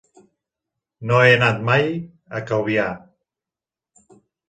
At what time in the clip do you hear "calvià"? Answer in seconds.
2.49-2.91